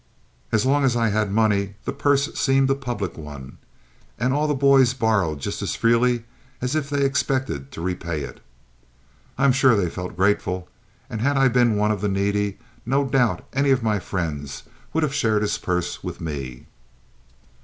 [0.51, 3.59] As long as I had money the purse seemed a public one,
[4.17, 6.23] and all the boys borrowed just as freely
[6.59, 8.39] as if they expected to repay it.
[9.37, 10.67] I am sure they felt grateful,
[11.07, 15.03] and had I been one of the needy no doubt any of my friends would
[15.03, 16.65] have shared his purse with me.